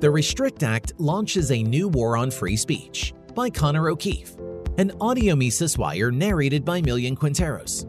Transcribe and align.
The 0.00 0.10
Restrict 0.10 0.62
Act 0.62 0.94
launches 0.96 1.50
a 1.50 1.62
new 1.62 1.86
war 1.86 2.16
on 2.16 2.30
free 2.30 2.56
speech 2.56 3.12
by 3.34 3.50
Connor 3.50 3.90
O'Keeffe, 3.90 4.34
an 4.78 4.92
audio 4.98 5.36
Mises 5.36 5.76
wire 5.76 6.10
narrated 6.10 6.64
by 6.64 6.80
Millian 6.80 7.14
Quinteros. 7.14 7.84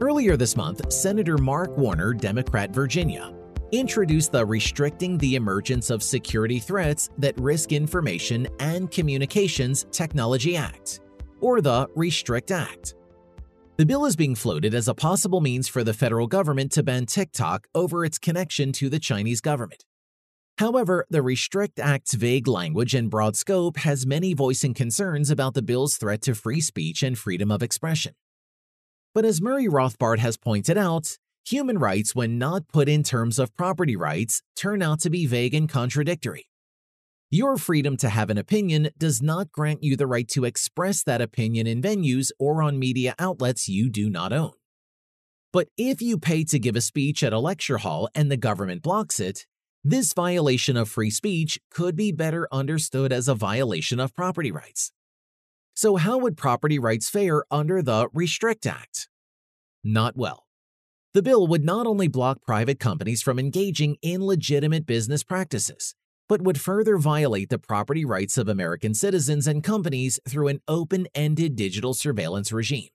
Earlier 0.00 0.38
this 0.38 0.56
month, 0.56 0.90
Senator 0.90 1.36
Mark 1.36 1.76
Warner, 1.76 2.14
Democrat 2.14 2.70
Virginia, 2.70 3.34
introduced 3.70 4.32
the 4.32 4.46
Restricting 4.46 5.18
the 5.18 5.34
Emergence 5.34 5.90
of 5.90 6.02
Security 6.02 6.58
Threats 6.58 7.10
That 7.18 7.38
Risk 7.38 7.72
Information 7.72 8.48
and 8.58 8.90
Communications 8.90 9.84
Technology 9.90 10.56
Act, 10.56 11.00
or 11.42 11.60
the 11.60 11.86
Restrict 11.94 12.50
Act. 12.50 12.94
The 13.76 13.84
bill 13.84 14.06
is 14.06 14.16
being 14.16 14.34
floated 14.34 14.72
as 14.72 14.88
a 14.88 14.94
possible 14.94 15.42
means 15.42 15.68
for 15.68 15.84
the 15.84 15.92
federal 15.92 16.26
government 16.26 16.72
to 16.72 16.82
ban 16.82 17.04
TikTok 17.04 17.66
over 17.74 18.06
its 18.06 18.18
connection 18.18 18.72
to 18.72 18.88
the 18.88 18.98
Chinese 18.98 19.42
government. 19.42 19.84
However, 20.62 21.08
the 21.10 21.22
Restrict 21.22 21.80
Act's 21.80 22.14
vague 22.14 22.46
language 22.46 22.94
and 22.94 23.10
broad 23.10 23.34
scope 23.34 23.78
has 23.78 24.06
many 24.06 24.32
voicing 24.32 24.74
concerns 24.74 25.28
about 25.28 25.54
the 25.54 25.60
bill's 25.60 25.96
threat 25.96 26.22
to 26.22 26.36
free 26.36 26.60
speech 26.60 27.02
and 27.02 27.18
freedom 27.18 27.50
of 27.50 27.64
expression. 27.64 28.14
But 29.12 29.24
as 29.24 29.42
Murray 29.42 29.66
Rothbard 29.66 30.20
has 30.20 30.36
pointed 30.36 30.78
out, 30.78 31.18
human 31.44 31.78
rights, 31.78 32.14
when 32.14 32.38
not 32.38 32.68
put 32.68 32.88
in 32.88 33.02
terms 33.02 33.40
of 33.40 33.56
property 33.56 33.96
rights, 33.96 34.40
turn 34.54 34.82
out 34.82 35.00
to 35.00 35.10
be 35.10 35.26
vague 35.26 35.52
and 35.52 35.68
contradictory. 35.68 36.46
Your 37.28 37.56
freedom 37.56 37.96
to 37.96 38.08
have 38.08 38.30
an 38.30 38.38
opinion 38.38 38.90
does 38.96 39.20
not 39.20 39.50
grant 39.50 39.82
you 39.82 39.96
the 39.96 40.06
right 40.06 40.28
to 40.28 40.44
express 40.44 41.02
that 41.02 41.20
opinion 41.20 41.66
in 41.66 41.82
venues 41.82 42.30
or 42.38 42.62
on 42.62 42.78
media 42.78 43.16
outlets 43.18 43.68
you 43.68 43.90
do 43.90 44.08
not 44.08 44.32
own. 44.32 44.52
But 45.52 45.66
if 45.76 46.00
you 46.00 46.18
pay 46.18 46.44
to 46.44 46.60
give 46.60 46.76
a 46.76 46.80
speech 46.80 47.24
at 47.24 47.32
a 47.32 47.40
lecture 47.40 47.78
hall 47.78 48.08
and 48.14 48.30
the 48.30 48.36
government 48.36 48.82
blocks 48.82 49.18
it, 49.18 49.44
this 49.84 50.12
violation 50.12 50.76
of 50.76 50.88
free 50.88 51.10
speech 51.10 51.58
could 51.70 51.96
be 51.96 52.12
better 52.12 52.46
understood 52.52 53.12
as 53.12 53.26
a 53.26 53.34
violation 53.34 53.98
of 53.98 54.14
property 54.14 54.52
rights. 54.52 54.92
So, 55.74 55.96
how 55.96 56.18
would 56.18 56.36
property 56.36 56.78
rights 56.78 57.08
fare 57.08 57.44
under 57.50 57.82
the 57.82 58.08
Restrict 58.12 58.64
Act? 58.66 59.08
Not 59.82 60.16
well. 60.16 60.46
The 61.14 61.22
bill 61.22 61.46
would 61.48 61.64
not 61.64 61.86
only 61.86 62.08
block 62.08 62.42
private 62.42 62.78
companies 62.78 63.22
from 63.22 63.38
engaging 63.38 63.96
in 64.02 64.24
legitimate 64.24 64.86
business 64.86 65.22
practices, 65.22 65.94
but 66.28 66.42
would 66.42 66.60
further 66.60 66.96
violate 66.96 67.50
the 67.50 67.58
property 67.58 68.04
rights 68.04 68.38
of 68.38 68.48
American 68.48 68.94
citizens 68.94 69.46
and 69.46 69.64
companies 69.64 70.20
through 70.28 70.48
an 70.48 70.60
open 70.68 71.08
ended 71.14 71.56
digital 71.56 71.92
surveillance 71.92 72.52
regime. 72.52 72.88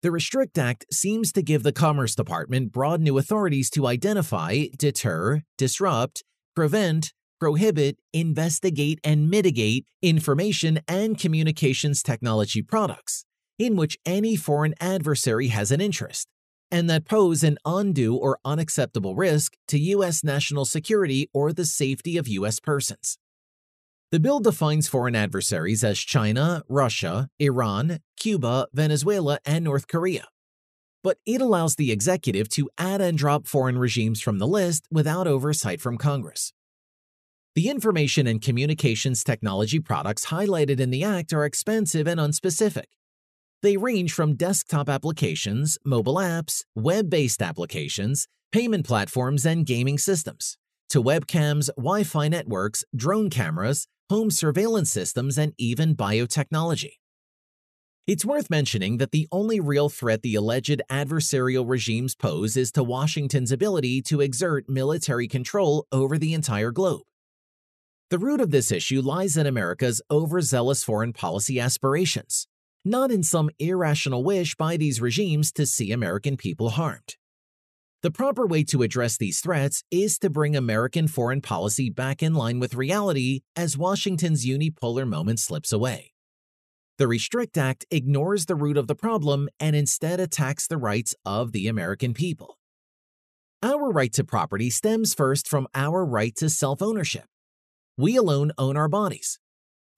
The 0.00 0.12
Restrict 0.12 0.56
Act 0.56 0.86
seems 0.92 1.32
to 1.32 1.42
give 1.42 1.64
the 1.64 1.72
Commerce 1.72 2.14
Department 2.14 2.70
broad 2.70 3.00
new 3.00 3.18
authorities 3.18 3.68
to 3.70 3.88
identify, 3.88 4.66
deter, 4.78 5.42
disrupt, 5.56 6.22
prevent, 6.54 7.12
prohibit, 7.40 7.98
investigate, 8.12 9.00
and 9.02 9.28
mitigate 9.28 9.86
information 10.00 10.78
and 10.86 11.18
communications 11.18 12.00
technology 12.00 12.62
products 12.62 13.24
in 13.58 13.74
which 13.74 13.98
any 14.06 14.36
foreign 14.36 14.74
adversary 14.80 15.48
has 15.48 15.72
an 15.72 15.80
interest 15.80 16.28
and 16.70 16.88
that 16.88 17.04
pose 17.04 17.42
an 17.42 17.58
undue 17.64 18.14
or 18.14 18.38
unacceptable 18.44 19.16
risk 19.16 19.54
to 19.66 19.80
U.S. 19.80 20.22
national 20.22 20.64
security 20.64 21.28
or 21.34 21.52
the 21.52 21.64
safety 21.64 22.16
of 22.16 22.28
U.S. 22.28 22.60
persons. 22.60 23.18
The 24.12 24.20
bill 24.20 24.38
defines 24.38 24.86
foreign 24.86 25.16
adversaries 25.16 25.82
as 25.82 25.98
China, 25.98 26.62
Russia, 26.68 27.28
Iran, 27.40 27.98
Cuba, 28.18 28.66
Venezuela, 28.72 29.38
and 29.44 29.64
North 29.64 29.88
Korea. 29.88 30.26
But 31.02 31.18
it 31.24 31.40
allows 31.40 31.76
the 31.76 31.92
executive 31.92 32.48
to 32.50 32.68
add 32.76 33.00
and 33.00 33.16
drop 33.16 33.46
foreign 33.46 33.78
regimes 33.78 34.20
from 34.20 34.38
the 34.38 34.46
list 34.46 34.86
without 34.90 35.26
oversight 35.26 35.80
from 35.80 35.96
Congress. 35.96 36.52
The 37.54 37.68
information 37.68 38.26
and 38.26 38.42
communications 38.42 39.24
technology 39.24 39.80
products 39.80 40.26
highlighted 40.26 40.80
in 40.80 40.90
the 40.90 41.04
Act 41.04 41.32
are 41.32 41.44
expensive 41.44 42.06
and 42.06 42.20
unspecific, 42.20 42.84
they 43.60 43.76
range 43.76 44.12
from 44.12 44.36
desktop 44.36 44.88
applications, 44.88 45.78
mobile 45.84 46.14
apps, 46.14 46.62
web 46.76 47.10
based 47.10 47.42
applications, 47.42 48.28
payment 48.52 48.86
platforms, 48.86 49.44
and 49.44 49.66
gaming 49.66 49.98
systems, 49.98 50.56
to 50.90 51.02
webcams, 51.02 51.68
Wi 51.76 52.04
Fi 52.04 52.28
networks, 52.28 52.84
drone 52.94 53.30
cameras, 53.30 53.88
home 54.08 54.30
surveillance 54.30 54.90
systems, 54.92 55.36
and 55.36 55.54
even 55.58 55.96
biotechnology. 55.96 56.92
It's 58.08 58.24
worth 58.24 58.50
mentioning 58.50 58.96
that 58.96 59.12
the 59.12 59.28
only 59.30 59.60
real 59.60 59.88
threat 59.88 60.22
the 60.22 60.34
alleged 60.34 60.82
adversarial 60.90 61.68
regimes 61.68 62.16
pose 62.16 62.56
is 62.56 62.72
to 62.72 62.82
Washington's 62.82 63.52
ability 63.52 64.02
to 64.02 64.22
exert 64.22 64.68
military 64.68 65.28
control 65.28 65.86
over 65.92 66.18
the 66.18 66.34
entire 66.34 66.72
globe. 66.72 67.02
The 68.10 68.18
root 68.18 68.40
of 68.40 68.50
this 68.50 68.72
issue 68.72 69.02
lies 69.02 69.36
in 69.36 69.46
America's 69.46 70.02
overzealous 70.10 70.82
foreign 70.82 71.12
policy 71.12 71.60
aspirations 71.60 72.48
not 72.84 73.10
in 73.10 73.22
some 73.22 73.50
irrational 73.58 74.24
wish 74.24 74.54
by 74.54 74.76
these 74.76 75.00
regimes 75.00 75.52
to 75.52 75.66
see 75.66 75.92
American 75.92 76.36
people 76.36 76.70
harmed. 76.70 77.16
The 78.02 78.10
proper 78.10 78.46
way 78.46 78.62
to 78.64 78.82
address 78.82 79.16
these 79.16 79.40
threats 79.40 79.82
is 79.90 80.18
to 80.20 80.30
bring 80.30 80.56
American 80.56 81.08
foreign 81.08 81.40
policy 81.40 81.90
back 81.90 82.22
in 82.22 82.34
line 82.34 82.60
with 82.60 82.74
reality 82.74 83.40
as 83.56 83.76
Washington's 83.76 84.46
unipolar 84.46 85.06
moment 85.06 85.40
slips 85.40 85.72
away. 85.72 86.12
The 86.98 87.08
Restrict 87.08 87.56
Act 87.56 87.86
ignores 87.90 88.46
the 88.46 88.56
root 88.56 88.76
of 88.76 88.86
the 88.86 88.94
problem 88.94 89.48
and 89.58 89.74
instead 89.74 90.20
attacks 90.20 90.66
the 90.66 90.78
rights 90.78 91.14
of 91.24 91.52
the 91.52 91.68
American 91.68 92.12
people. 92.12 92.58
Our 93.62 93.90
right 93.90 94.12
to 94.14 94.24
property 94.24 94.70
stems 94.70 95.14
first 95.14 95.48
from 95.48 95.66
our 95.74 96.04
right 96.04 96.34
to 96.36 96.48
self 96.48 96.82
ownership. 96.82 97.26
We 97.96 98.16
alone 98.16 98.52
own 98.58 98.76
our 98.76 98.88
bodies, 98.88 99.38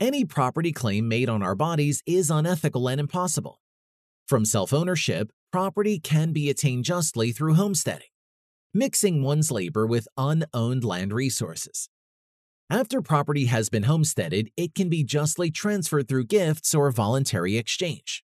any 0.00 0.24
property 0.24 0.72
claim 0.72 1.08
made 1.08 1.28
on 1.28 1.42
our 1.42 1.54
bodies 1.54 2.02
is 2.06 2.30
unethical 2.30 2.88
and 2.88 2.98
impossible. 2.98 3.60
From 4.26 4.46
self 4.46 4.72
ownership, 4.72 5.30
property 5.52 5.98
can 5.98 6.32
be 6.32 6.48
attained 6.48 6.84
justly 6.84 7.32
through 7.32 7.54
homesteading, 7.54 8.08
mixing 8.72 9.22
one's 9.22 9.50
labor 9.50 9.86
with 9.86 10.08
unowned 10.16 10.84
land 10.84 11.12
resources. 11.12 11.90
After 12.72 13.02
property 13.02 13.46
has 13.46 13.68
been 13.68 13.82
homesteaded, 13.82 14.52
it 14.56 14.76
can 14.76 14.88
be 14.88 15.02
justly 15.02 15.50
transferred 15.50 16.06
through 16.06 16.26
gifts 16.26 16.72
or 16.72 16.92
voluntary 16.92 17.56
exchange. 17.56 18.22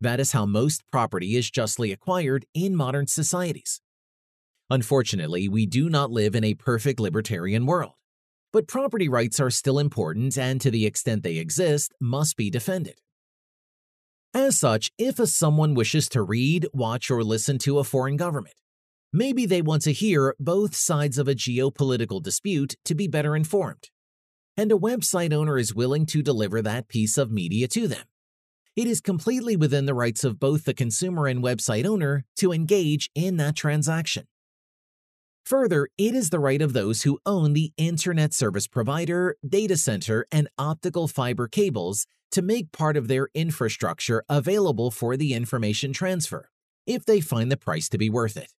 That 0.00 0.18
is 0.18 0.32
how 0.32 0.46
most 0.46 0.82
property 0.90 1.36
is 1.36 1.48
justly 1.48 1.92
acquired 1.92 2.44
in 2.54 2.74
modern 2.74 3.06
societies. 3.06 3.80
Unfortunately, 4.68 5.48
we 5.48 5.64
do 5.64 5.88
not 5.88 6.10
live 6.10 6.34
in 6.34 6.42
a 6.42 6.54
perfect 6.54 6.98
libertarian 6.98 7.66
world. 7.66 7.92
But 8.52 8.66
property 8.66 9.08
rights 9.08 9.38
are 9.38 9.48
still 9.48 9.78
important 9.78 10.36
and, 10.36 10.60
to 10.60 10.72
the 10.72 10.84
extent 10.84 11.22
they 11.22 11.36
exist, 11.36 11.94
must 12.00 12.36
be 12.36 12.50
defended. 12.50 12.98
As 14.34 14.58
such, 14.58 14.90
if 14.98 15.20
a 15.20 15.26
someone 15.28 15.74
wishes 15.74 16.08
to 16.08 16.22
read, 16.22 16.66
watch, 16.72 17.12
or 17.12 17.22
listen 17.22 17.58
to 17.58 17.78
a 17.78 17.84
foreign 17.84 18.16
government, 18.16 18.56
maybe 19.12 19.46
they 19.46 19.62
want 19.62 19.82
to 19.82 19.92
hear 19.92 20.34
both 20.38 20.74
sides 20.74 21.18
of 21.18 21.28
a 21.28 21.34
geopolitical 21.34 22.22
dispute 22.22 22.76
to 22.84 22.94
be 22.94 23.08
better 23.08 23.34
informed. 23.36 23.90
And 24.56 24.72
a 24.72 24.76
website 24.76 25.32
owner 25.32 25.58
is 25.58 25.74
willing 25.74 26.06
to 26.06 26.22
deliver 26.22 26.60
that 26.62 26.88
piece 26.88 27.16
of 27.16 27.30
media 27.30 27.68
to 27.68 27.86
them. 27.86 28.04
It 28.76 28.86
is 28.86 29.00
completely 29.00 29.56
within 29.56 29.86
the 29.86 29.94
rights 29.94 30.24
of 30.24 30.38
both 30.38 30.64
the 30.64 30.74
consumer 30.74 31.26
and 31.26 31.42
website 31.42 31.84
owner 31.84 32.24
to 32.36 32.52
engage 32.52 33.10
in 33.14 33.36
that 33.38 33.56
transaction. 33.56 34.26
Further, 35.44 35.88
it 35.96 36.14
is 36.14 36.30
the 36.30 36.38
right 36.38 36.60
of 36.60 36.74
those 36.74 37.02
who 37.02 37.18
own 37.24 37.54
the 37.54 37.72
internet 37.76 38.34
service 38.34 38.66
provider, 38.66 39.36
data 39.48 39.76
center, 39.76 40.26
and 40.30 40.48
optical 40.58 41.08
fiber 41.08 41.48
cables 41.48 42.06
to 42.32 42.42
make 42.42 42.70
part 42.70 42.96
of 42.96 43.08
their 43.08 43.30
infrastructure 43.34 44.22
available 44.28 44.90
for 44.90 45.16
the 45.16 45.32
information 45.32 45.92
transfer, 45.92 46.50
if 46.86 47.06
they 47.06 47.20
find 47.20 47.50
the 47.50 47.56
price 47.56 47.88
to 47.88 47.96
be 47.98 48.10
worth 48.10 48.36
it. 48.36 48.52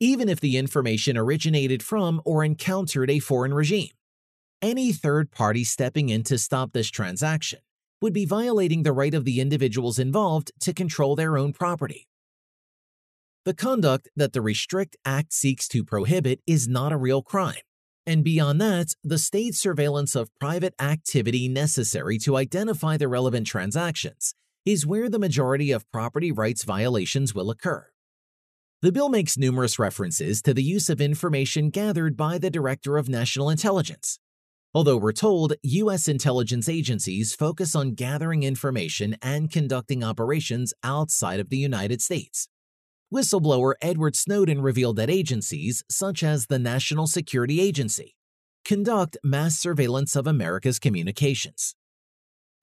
Even 0.00 0.28
if 0.28 0.40
the 0.40 0.56
information 0.56 1.16
originated 1.16 1.82
from 1.82 2.20
or 2.24 2.44
encountered 2.44 3.10
a 3.10 3.20
foreign 3.20 3.54
regime, 3.54 3.90
any 4.60 4.92
third 4.92 5.30
party 5.30 5.62
stepping 5.62 6.08
in 6.08 6.22
to 6.24 6.36
stop 6.36 6.72
this 6.72 6.90
transaction 6.90 7.60
would 8.00 8.12
be 8.12 8.26
violating 8.26 8.82
the 8.82 8.92
right 8.92 9.14
of 9.14 9.24
the 9.24 9.40
individuals 9.40 9.98
involved 9.98 10.50
to 10.60 10.72
control 10.72 11.14
their 11.14 11.38
own 11.38 11.52
property. 11.52 12.08
The 13.44 13.54
conduct 13.54 14.08
that 14.16 14.32
the 14.32 14.42
Restrict 14.42 14.96
Act 15.04 15.32
seeks 15.32 15.68
to 15.68 15.84
prohibit 15.84 16.40
is 16.46 16.66
not 16.66 16.92
a 16.92 16.96
real 16.96 17.22
crime. 17.22 17.62
And 18.06 18.24
beyond 18.24 18.60
that, 18.60 18.94
the 19.04 19.18
state 19.18 19.54
surveillance 19.54 20.14
of 20.14 20.30
private 20.40 20.74
activity 20.80 21.48
necessary 21.48 22.18
to 22.18 22.36
identify 22.36 22.96
the 22.96 23.08
relevant 23.08 23.46
transactions 23.46 24.34
is 24.66 24.86
where 24.86 25.08
the 25.08 25.18
majority 25.18 25.70
of 25.70 25.90
property 25.92 26.32
rights 26.32 26.64
violations 26.64 27.34
will 27.34 27.50
occur. 27.50 27.86
The 28.84 28.92
bill 28.92 29.08
makes 29.08 29.38
numerous 29.38 29.78
references 29.78 30.42
to 30.42 30.52
the 30.52 30.62
use 30.62 30.90
of 30.90 31.00
information 31.00 31.70
gathered 31.70 32.18
by 32.18 32.36
the 32.36 32.50
Director 32.50 32.98
of 32.98 33.08
National 33.08 33.48
Intelligence. 33.48 34.18
Although 34.74 34.98
we're 34.98 35.12
told 35.12 35.54
U.S. 35.62 36.06
intelligence 36.06 36.68
agencies 36.68 37.34
focus 37.34 37.74
on 37.74 37.94
gathering 37.94 38.42
information 38.42 39.16
and 39.22 39.50
conducting 39.50 40.04
operations 40.04 40.74
outside 40.82 41.40
of 41.40 41.48
the 41.48 41.56
United 41.56 42.02
States. 42.02 42.46
whistleblower 43.10 43.72
Edward 43.80 44.16
Snowden 44.16 44.60
revealed 44.60 44.96
that 44.96 45.08
agencies, 45.08 45.82
such 45.88 46.22
as 46.22 46.48
the 46.48 46.58
National 46.58 47.06
Security 47.06 47.62
Agency, 47.62 48.14
conduct 48.66 49.16
mass 49.24 49.56
surveillance 49.58 50.14
of 50.14 50.26
America's 50.26 50.78
communications. 50.78 51.74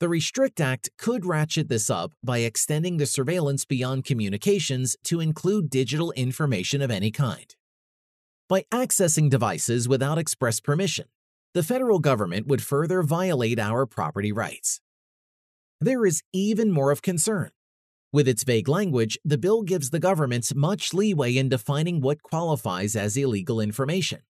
The 0.02 0.10
Restrict 0.10 0.60
Act 0.60 0.90
could 0.98 1.28
ratchet 1.28 1.70
this 1.70 1.88
up 1.88 2.14
by 2.24 2.40
extending 2.40 2.98
the 2.98 3.06
surveillance 3.06 3.66
beyond 3.66 4.04
communications 4.04 4.96
to 5.04 5.20
include 5.20 5.70
digital 5.70 6.12
information 6.14 6.82
of 6.82 6.90
any 6.90 7.12
kind. 7.12 7.56
By 8.50 8.66
accessing 8.72 9.30
devices 9.30 9.88
without 9.88 10.18
express 10.18 10.60
permission, 10.60 11.06
the 11.54 11.62
federal 11.62 12.00
government 12.00 12.48
would 12.48 12.64
further 12.64 13.04
violate 13.04 13.60
our 13.60 13.86
property 13.86 14.32
rights. 14.32 14.82
There 15.80 16.04
is 16.08 16.24
even 16.34 16.72
more 16.72 16.90
of 16.90 17.04
concern. 17.04 17.52
With 18.12 18.28
its 18.28 18.44
vague 18.44 18.68
language, 18.68 19.20
the 19.24 19.38
bill 19.38 19.62
gives 19.62 19.92
the 19.92 20.00
government 20.00 20.56
much 20.56 20.96
leeway 20.96 21.38
in 21.38 21.48
defining 21.48 22.02
what 22.02 22.24
qualifies 22.24 22.96
as 22.96 23.16
illegal 23.16 23.62
information. 23.62 24.22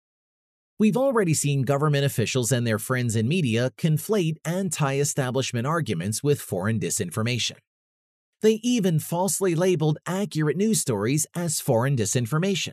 We've 0.80 0.96
already 0.96 1.34
seen 1.34 1.64
government 1.64 2.06
officials 2.06 2.50
and 2.50 2.66
their 2.66 2.78
friends 2.78 3.14
in 3.14 3.28
media 3.28 3.70
conflate 3.76 4.38
anti 4.46 4.94
establishment 4.94 5.66
arguments 5.66 6.22
with 6.22 6.40
foreign 6.40 6.80
disinformation. 6.80 7.56
They 8.40 8.60
even 8.62 8.98
falsely 8.98 9.54
labeled 9.54 9.98
accurate 10.06 10.56
news 10.56 10.80
stories 10.80 11.26
as 11.36 11.60
foreign 11.60 11.98
disinformation. 11.98 12.72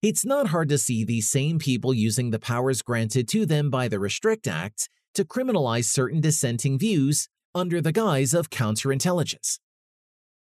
It's 0.00 0.24
not 0.24 0.50
hard 0.50 0.68
to 0.68 0.78
see 0.78 1.02
these 1.02 1.28
same 1.28 1.58
people 1.58 1.92
using 1.92 2.30
the 2.30 2.38
powers 2.38 2.82
granted 2.82 3.26
to 3.30 3.46
them 3.46 3.68
by 3.68 3.88
the 3.88 3.98
Restrict 3.98 4.46
Act 4.46 4.88
to 5.14 5.24
criminalize 5.24 5.86
certain 5.86 6.20
dissenting 6.20 6.78
views 6.78 7.28
under 7.52 7.80
the 7.80 7.90
guise 7.90 8.32
of 8.32 8.50
counterintelligence. 8.50 9.58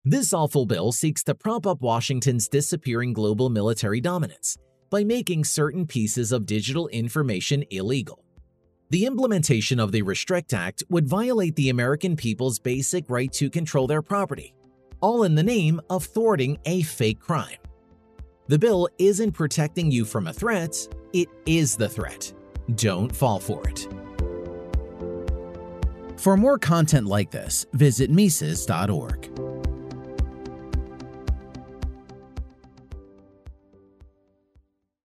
This 0.04 0.32
awful 0.32 0.66
bill 0.66 0.90
seeks 0.90 1.22
to 1.22 1.36
prop 1.36 1.68
up 1.68 1.80
Washington's 1.80 2.48
disappearing 2.48 3.12
global 3.12 3.48
military 3.48 4.00
dominance 4.00 4.58
by 4.94 5.02
making 5.02 5.42
certain 5.42 5.84
pieces 5.84 6.30
of 6.30 6.46
digital 6.46 6.86
information 6.86 7.64
illegal. 7.70 8.22
The 8.90 9.06
implementation 9.06 9.80
of 9.80 9.90
the 9.90 10.02
Restrict 10.02 10.54
Act 10.54 10.84
would 10.88 11.08
violate 11.08 11.56
the 11.56 11.70
American 11.70 12.14
people's 12.14 12.60
basic 12.60 13.10
right 13.10 13.32
to 13.32 13.50
control 13.50 13.88
their 13.88 14.02
property, 14.02 14.54
all 15.00 15.24
in 15.24 15.34
the 15.34 15.42
name 15.42 15.80
of 15.90 16.04
thwarting 16.04 16.58
a 16.66 16.82
fake 16.82 17.18
crime. 17.18 17.58
The 18.46 18.56
bill 18.56 18.88
isn't 18.98 19.32
protecting 19.32 19.90
you 19.90 20.04
from 20.04 20.28
a 20.28 20.32
threat, 20.32 20.76
it 21.12 21.28
is 21.44 21.76
the 21.76 21.88
threat. 21.88 22.32
Don't 22.76 23.12
fall 23.12 23.40
for 23.40 23.68
it. 23.68 23.88
For 26.20 26.36
more 26.36 26.56
content 26.56 27.06
like 27.06 27.32
this, 27.32 27.66
visit 27.72 28.12
Mises.org. 28.12 29.43